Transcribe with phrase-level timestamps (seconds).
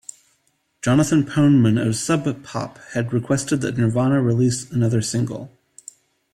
[0.81, 5.55] Jonathan Poneman of Sub Pop had requested that Nirvana release another single.